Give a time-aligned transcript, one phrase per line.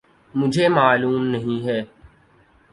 [0.33, 1.81] مجھے معلوم نہیں ہے۔